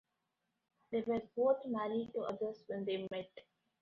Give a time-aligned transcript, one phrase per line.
[0.91, 3.29] They were both married to others, when they met.